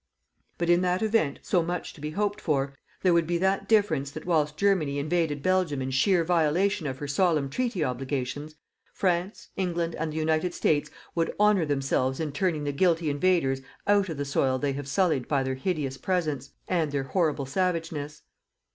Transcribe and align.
But 0.57 0.71
in 0.71 0.81
that 0.81 1.03
event, 1.03 1.37
so 1.43 1.61
much 1.61 1.93
to 1.93 2.01
be 2.01 2.09
hoped 2.09 2.41
for, 2.41 2.73
there 3.03 3.13
would 3.13 3.27
be 3.27 3.37
that 3.37 3.67
difference 3.67 4.09
that 4.09 4.25
whilst 4.25 4.57
Germany 4.57 4.97
invaded 4.97 5.43
Belgium 5.43 5.79
in 5.79 5.91
sheer 5.91 6.23
violation 6.23 6.87
of 6.87 6.97
her 6.97 7.07
solemn 7.07 7.51
treaty 7.51 7.83
obligations, 7.83 8.55
France, 8.91 9.49
England 9.57 9.93
and 9.93 10.11
the 10.11 10.17
United 10.17 10.55
States 10.55 10.89
would 11.13 11.35
honour 11.39 11.65
themselves 11.67 12.19
in 12.19 12.31
turning 12.31 12.63
the 12.63 12.71
guilty 12.71 13.11
invaders 13.11 13.61
out 13.85 14.09
of 14.09 14.17
the 14.17 14.25
soil 14.25 14.57
they 14.57 14.73
have 14.73 14.87
sullied 14.87 15.27
by 15.27 15.43
their 15.43 15.53
hideous 15.53 15.97
presence 15.97 16.49
and 16.67 16.91
their 16.91 17.03
horrible 17.03 17.45
savageness. 17.45 18.23